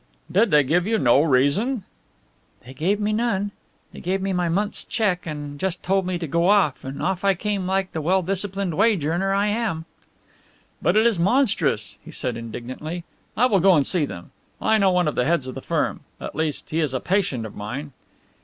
[0.31, 1.83] "Did they give you no reason?"
[2.65, 3.51] "They gave me none.
[3.93, 7.23] They gave me my month's cheque and just told me to go off, and off
[7.23, 9.85] I came like the well disciplined wage earner I am."
[10.81, 13.03] "But it is monstrous," he said indignantly.
[13.37, 14.31] "I will go and see them.
[14.59, 17.45] I know one of the heads of the firm at least, he is a patient
[17.45, 17.91] of mine."